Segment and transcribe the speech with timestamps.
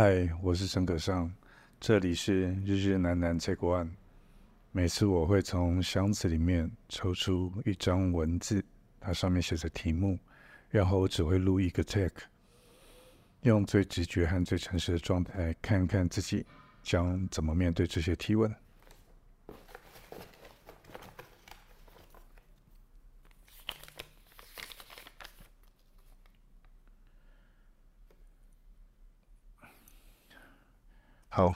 [0.00, 1.28] 嗨，我是陈可尚，
[1.80, 3.90] 这里是日日难难 Take One。
[4.70, 8.64] 每次我会从箱子里面抽出一张文字，
[9.00, 10.16] 它上面写着题目，
[10.70, 12.22] 然后我只会录一个 take，
[13.40, 16.46] 用最直觉和最诚实的状态，看看自己
[16.84, 18.54] 将怎么面对这些提问。
[31.30, 31.54] 好，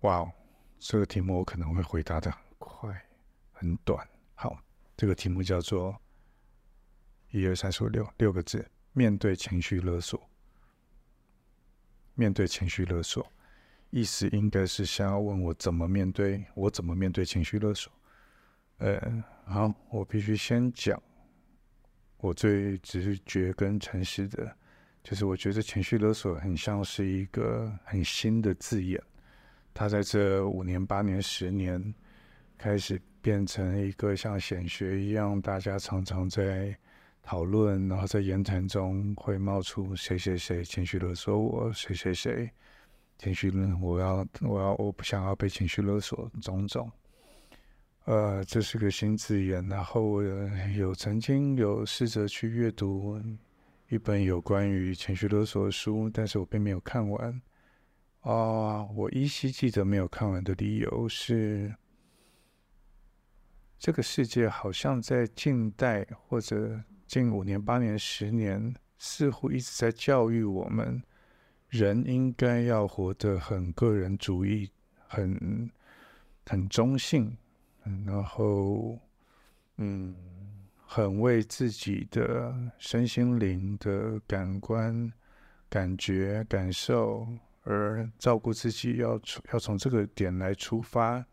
[0.00, 0.32] 哇哦，
[0.78, 3.06] 这个题目我可能会回答的很快，
[3.52, 4.08] 很短。
[4.34, 4.58] 好，
[4.96, 5.94] 这个题目叫做
[7.30, 10.20] “一二三四五六六个字”，面对情绪勒索。
[12.14, 13.26] 面对情绪勒索，
[13.90, 17.90] 意思应该是想要问我怎么面对，我怎么面对情绪勒索。
[18.78, 21.02] 呃，好，我必须先讲
[22.18, 24.56] 我最直觉跟诚实的。
[25.02, 29.02] 就是我觉得情绪勒索很像是一个很新的字眼，
[29.72, 31.94] 他在这五年、八年、十年
[32.58, 36.76] 开始变成一个像显学一样，大家常常在
[37.22, 42.50] 讨论，然后在言谈中会冒出谁谁谁情绪勒索我，谁谁谁
[43.18, 46.90] 情绪勒，我要我要我不想要被情绪勒索，种种。
[48.06, 50.22] 呃，这是个新字眼，然后
[50.76, 53.20] 有曾经有试着去阅读。
[53.88, 57.42] 一本有关于情绪勒索的书，但是我并没有看完。
[58.20, 61.74] 啊、我依稀记得没有看完的理由是，
[63.78, 71.02] 这个世界好像在近代或者近五年、八年、十年，似乎一直在教育我们，
[71.68, 74.70] 人应该要活得很个人主义，
[75.08, 75.70] 很
[76.46, 77.36] 很中性，
[78.06, 78.98] 然后，
[79.76, 80.14] 嗯。
[80.92, 85.12] 很为自己的身心灵的感官、
[85.68, 87.28] 感觉、感受
[87.62, 91.24] 而照顾自己，要出要从这个点来出发，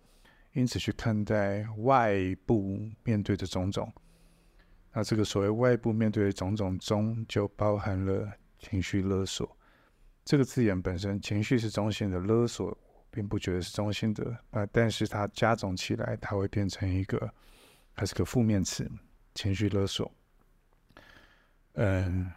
[0.53, 3.92] 因此去看待外部面对的种种。
[4.93, 9.58] 那这个所谓外部面对的种种中，就包含了情绪勒索。
[10.26, 12.77] 这个字眼本身，情绪是中性的，勒索
[13.10, 17.30] 并不觉得是中性的啊，但是它加总起来，它会变成一个，
[17.95, 18.89] 它是个负面词。
[19.36, 20.11] 情绪勒索，
[21.73, 22.32] 嗯，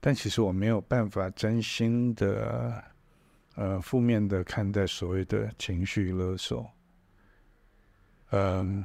[0.00, 2.82] 但其实我没有办法真心的，
[3.60, 6.66] 呃，负面的看待所谓的情绪勒索，
[8.30, 8.82] 嗯，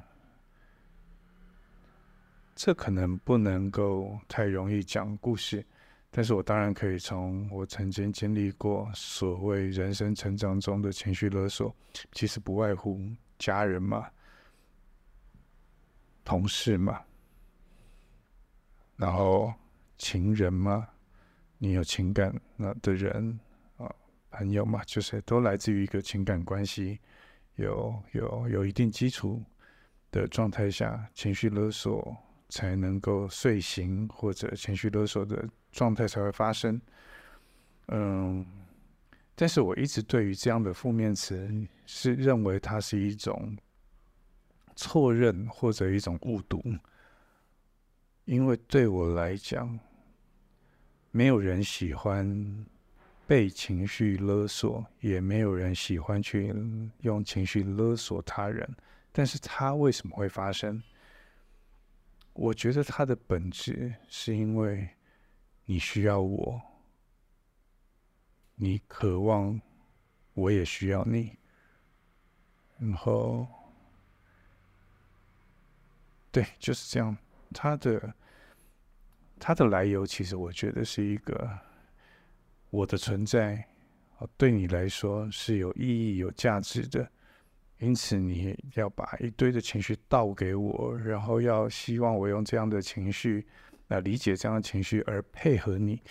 [2.53, 5.65] 这可能不能够太容易讲故事，
[6.11, 11.73] 但是我当然可以从我曾经经历过所谓人生成长中的情绪勒索，
[12.11, 12.99] 其实不外乎
[13.39, 14.11] 家人嘛，
[16.25, 17.01] 同事嘛。
[18.97, 19.53] 然后，
[19.97, 20.85] 情人嘛，
[21.59, 23.39] 你有情感那的人，
[24.37, 26.99] 朋友嘛，就是都来自于一个情感关系，
[27.55, 29.41] 有有有一定基础
[30.11, 32.15] 的状态下，情绪勒索
[32.49, 36.81] 才能够遂行，或者情绪勒索的状态才会发生。
[37.87, 38.45] 嗯，
[39.35, 41.49] 但是我一直对于这样的负面词
[41.85, 43.57] 是认为它是一种
[44.75, 46.61] 错认或者一种误读。
[48.25, 49.79] 因为对我来讲，
[51.11, 52.65] 没有人喜欢
[53.27, 56.53] 被情绪勒索，也没有人喜欢去
[57.01, 58.75] 用情绪勒索他人。
[59.11, 60.83] 但是它为什么会发生？
[62.33, 64.89] 我觉得它的本质是因为
[65.63, 66.61] 你需要我，
[68.55, 69.59] 你渴望
[70.33, 71.37] 我也需要你，
[72.77, 73.47] 然后，
[76.29, 77.15] 对，就是这样。
[77.53, 78.13] 它的
[79.39, 81.49] 它的来由，其实我觉得是一个
[82.75, 83.65] 我的存在，
[84.35, 87.09] 对你来说是有意义、有价值的，
[87.79, 93.47] 因此你要把一堆的情绪倒给我，然后要希望我用这样的情绪
[93.87, 96.01] 来理解这样的情绪而配合你。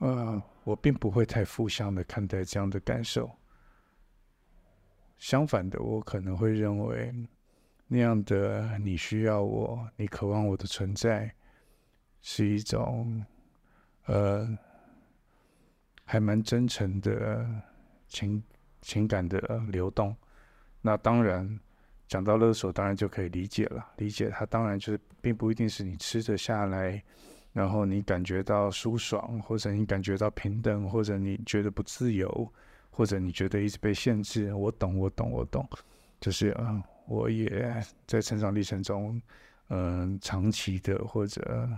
[0.00, 3.30] 嗯，我并不会太负向的看待这样的感受，
[5.16, 7.14] 相反的，我可能会认为。
[7.88, 11.32] 那样的你需要我，你渴望我的存在，
[12.20, 13.24] 是一种，
[14.06, 14.58] 呃，
[16.06, 17.46] 还蛮真诚的
[18.08, 18.42] 情
[18.80, 19.38] 情感的
[19.68, 20.16] 流动。
[20.80, 21.60] 那当然，
[22.08, 23.86] 讲到勒索，当然就可以理解了。
[23.98, 27.02] 理解它当然就是，并不一定是你吃得下来，
[27.52, 32.50] 然后你感觉到舒爽，或者你感觉到平等，或者你觉得不自由，
[32.90, 34.54] 或者你觉得一直被限制。
[34.54, 35.68] 我懂，我懂，我懂，
[36.20, 36.82] 就是嗯。
[37.08, 39.22] 我也在成长历程中，
[39.68, 41.70] 嗯、呃，长期的或者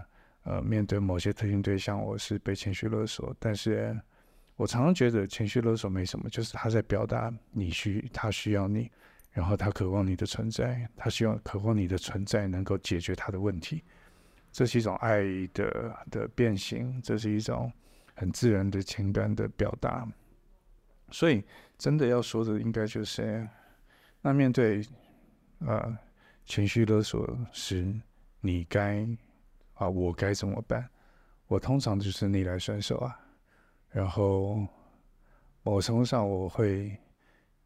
[0.43, 3.37] 呃，面对某些特定对象，我是被情绪勒索。
[3.39, 3.95] 但是，
[4.59, 8.91] 我常常觉得情绪勒索没什么，就是他在表达你需他需要你，
[9.31, 13.85] 然后他渴望你的存在，他希望渴望你的存在能够解决他的问题。
[14.51, 15.23] 这是一种爱
[15.55, 17.73] 的的变形，这是一种
[18.17, 20.05] 很自然的情感的表达。
[21.13, 21.45] 所以，
[21.79, 23.49] 真的要说的，应该就是，
[24.21, 24.85] 那面对
[25.61, 25.97] 呃
[26.47, 27.95] 情绪勒索时，
[28.41, 29.07] 你该
[29.75, 30.89] 啊，我该怎么办？
[31.47, 33.21] 我通常就是逆来顺受啊。
[33.91, 34.67] 然后，
[35.63, 36.97] 某程度上，我会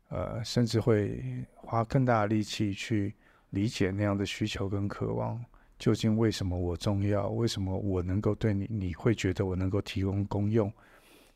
[0.09, 3.15] 呃，甚至会花更大的力气去
[3.51, 5.43] 理解那样的需求跟渴望。
[5.79, 7.29] 究竟为什么我重要？
[7.31, 8.69] 为什么我能够对你？
[8.71, 10.73] 你会觉得我能够提供功用？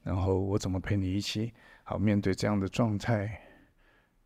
[0.04, 3.40] 然后我怎么陪你一起好面对这样的状态？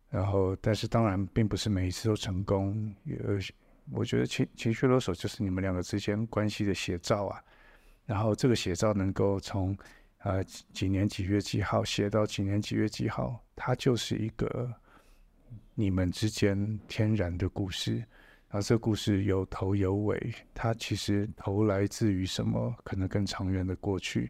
[0.09, 2.93] 然后，但是当然，并不是每一次都成功。
[3.25, 3.39] 呃，
[3.91, 7.43] 我觉得情情绪勒索就是你们两个之间关系的写照啊。
[8.05, 9.75] 然后这个写照能够从
[10.23, 14.71] 呃几年几月几号写到几年几月几号，它就是一个
[15.73, 18.03] 你们之间天然的故事。
[18.49, 22.75] 然后这个故事有头有尾，它其实头来自于什么？
[22.83, 24.29] 可能更长远的过去，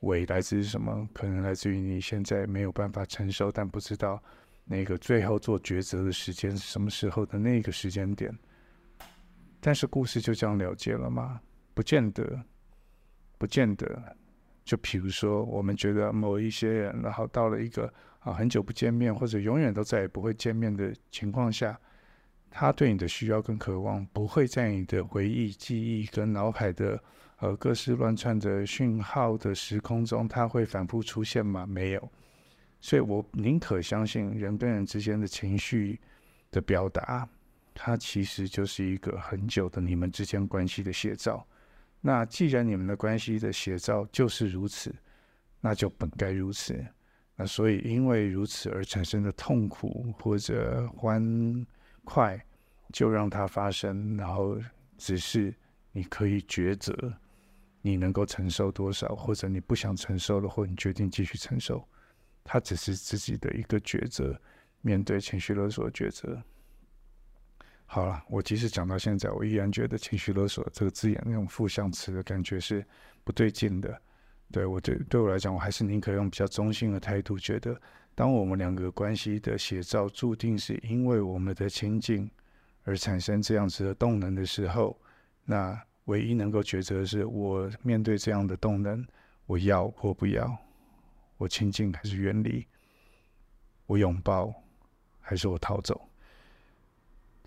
[0.00, 1.08] 尾来自于什么？
[1.14, 4.20] 可能来自于你现在没有办法承受，但不知道
[4.64, 8.36] 那个最后做抉择的时间是什么时候的那个时间点。
[9.60, 11.40] 但是故事就这样了结了吗？
[11.74, 12.42] 不见得，
[13.38, 14.16] 不见得。
[14.64, 21.78] 就比如说，我们觉得某一些人，然后到了一个啊很久不见面，或者永远都再也不会见面的情况下。
[22.56, 27.02] 他对你的需要跟渴望不会在你的回忆、记忆跟脑海的
[27.38, 31.66] 呃各式乱窜的讯号的时空中，他会反复出现吗？
[31.66, 32.12] 没有。
[32.80, 35.98] 所以我宁可相信人跟人之间的情绪
[36.52, 37.28] 的表达，
[37.74, 41.44] 它其实就是一个很久的你们之间关系的写照。
[42.06, 44.94] 那既然你们的关系的写照就是如此，
[45.60, 46.78] 那就本该如此。
[47.36, 51.66] 那所以因为如此而产生的痛苦或者欢。
[52.06, 52.38] 快，
[52.92, 54.58] 就让它发生，然后
[54.98, 55.54] 只是
[55.90, 56.94] 你可以抉择，
[57.80, 61.82] 你能够承受多少，或者你不想承受了，或你决定继续承受，
[62.44, 64.38] 它只是自己的一个抉择，
[64.82, 66.42] 面对情绪勒索的抉择。
[67.94, 72.84] 好了，我即使讲到现在，我依然觉得情绪勒索这个字眼那种负向词的感觉是
[73.22, 74.02] 不对劲的。
[74.50, 77.80] 对我对对我来讲，我还是宁可用比较中性的态度，觉得。
[78.16, 82.28] 当我们两个关系的写照注定是因为我们的亲近
[82.82, 84.98] 而产生这样子的动能的时候，
[85.44, 89.06] 那唯一能够抉择的是我面对这样的动能，
[89.46, 90.58] 我要或不要，
[91.36, 92.66] 我亲近还是远离，
[93.86, 94.52] 我拥抱
[95.20, 96.08] 还是我逃走，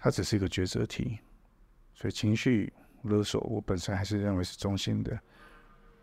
[0.07, 1.19] 它只是一个抉择题。
[1.93, 2.71] 所以情绪
[3.01, 5.19] 勒索，我本身还是认为是中性的。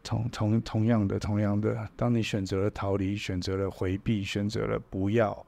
[0.02, 5.46] 同同同样的，同样的，当你选择了逃离，选择了回避，选择了不要，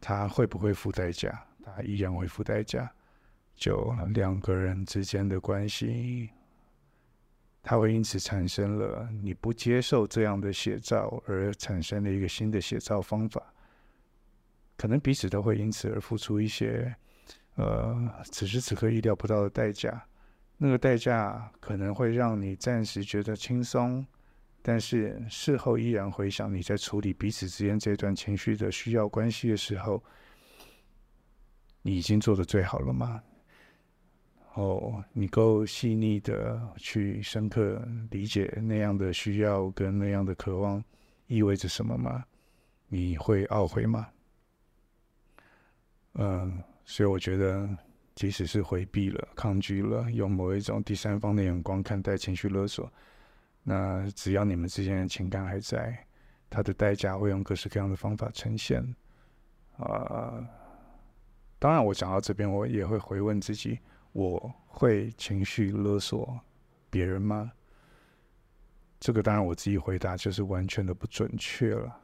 [0.00, 1.44] 他会不会付代价？
[1.62, 2.90] 他依然会付代价。
[3.54, 6.30] 就两个人之间的关系，
[7.62, 13.42] 他会因此产生了你不接受这样的写照，而产生了一个新的写照方法。
[14.78, 16.96] 可能彼此都会因此而付出一些，
[17.58, 20.06] 呃，此时此刻意料不到的代价。
[20.56, 24.06] 那个代价可能会让你暂时觉得轻松，
[24.62, 30.00] 但是事后依然回想你在处理彼此之间这段情绪的需要关系的时候，
[31.82, 33.20] 你已经做得最好了吗？
[34.54, 40.82] 哦，你够细腻的去深刻理解那样的需要跟那样的渴望
[41.26, 42.24] 意味着什么吗？
[42.86, 44.08] 你会懊悔吗？
[46.14, 47.68] 嗯，所以我觉得。
[48.18, 52.92] 即使是回避了、抗拒了，用某一种第三方的眼光看待情绪勒索，
[53.62, 56.04] 那只要你们之间的情感还在，
[56.50, 58.82] 它的代价会用各式各样的方法呈现。
[59.76, 60.44] 啊、
[61.60, 63.78] 当然，我讲到这边，我也会回问自己：
[64.10, 66.36] 我会情绪勒索
[66.90, 67.52] 别人吗？
[68.98, 72.00] 这个当然我自己回答就是完全的不准确了。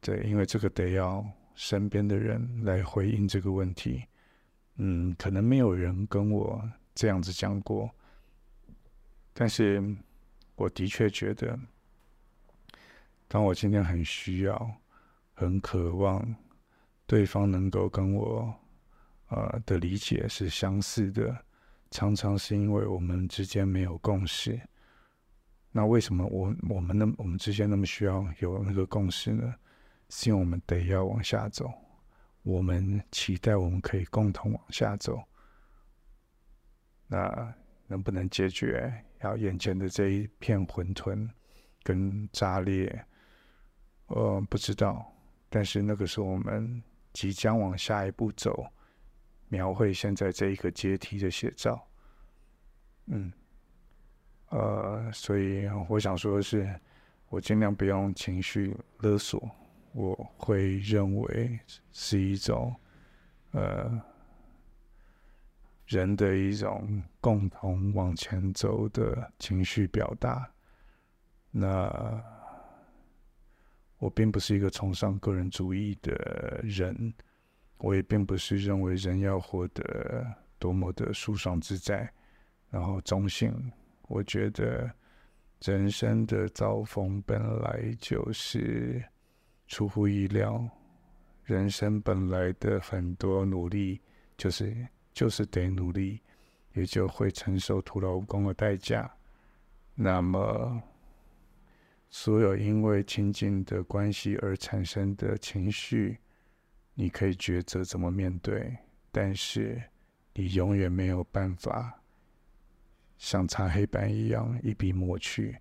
[0.00, 4.04] 对，因为这个得要身边的人来回应这个问题。
[4.76, 6.62] 嗯，可能没有人跟我
[6.94, 7.90] 这样子讲过，
[9.34, 9.82] 但是
[10.56, 11.58] 我的确觉得，
[13.28, 14.74] 当我今天很需要、
[15.34, 16.34] 很渴望
[17.06, 18.54] 对方能够跟我
[19.28, 21.44] 呃的理解是相似的，
[21.90, 24.58] 常常是因为我们之间没有共识。
[25.70, 29.54] 那为什么我我们那我们之间那么需要有那个共识呢？
[30.14, 31.72] 是因为我们得要往下走。
[32.42, 35.18] 我们期待我们可以共同往下走，
[37.06, 37.54] 那
[37.86, 41.26] 能不能解决要眼前的这一片混沌
[41.82, 43.06] 跟炸裂？
[44.08, 45.10] 呃，不知道，
[45.48, 46.82] 但是那个是我们
[47.14, 48.66] 即将往下一步走，
[49.48, 51.82] 描绘现在这一个阶梯的写照。
[53.06, 53.32] 嗯，
[54.50, 56.78] 呃，所以我想说的是，
[57.30, 59.50] 我尽量不用情绪勒索，
[59.92, 61.58] 我会认为
[61.92, 62.74] 是一种，
[63.52, 64.00] 呃，
[65.86, 70.50] 人的一种共同往前走的情绪表达。
[71.50, 72.22] 那
[73.98, 77.12] 我并不是一个崇尚个人主义的人，
[77.78, 80.26] 我也并不是认为人要活得
[80.58, 82.10] 多么的舒爽自在。
[82.70, 83.70] 然后中性，
[84.08, 84.90] 我觉得
[85.60, 89.04] 人生的遭逢本来就是
[89.72, 90.68] 出乎意料，
[91.44, 93.98] 人生本来的很多努力
[94.36, 96.20] 就是就是得努力，
[96.74, 99.10] 也就会承受徒劳无功的代价。
[99.94, 100.82] 那么，
[102.10, 106.18] 所有因为亲近的关系而产生的情绪，
[106.92, 108.76] 你可以抉择怎么面对，
[109.10, 109.82] 但是
[110.34, 111.98] 你永远没有办法。
[113.16, 115.56] 像擦黑板一样一笔抹去，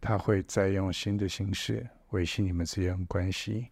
[0.00, 3.68] 他会再用新的形式维系你们之间的关系，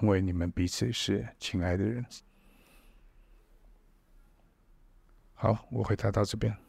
[0.00, 2.04] 因为你们彼此是亲爱的人。
[5.34, 6.65] 好，我回答到这边。